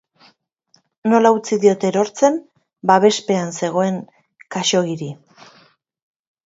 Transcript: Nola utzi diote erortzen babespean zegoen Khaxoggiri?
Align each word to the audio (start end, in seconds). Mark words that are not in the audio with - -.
Nola 1.11 1.31
utzi 1.35 1.59
diote 1.65 1.91
erortzen 1.93 2.39
babespean 2.93 3.55
zegoen 3.63 4.01
Khaxoggiri? 4.57 5.13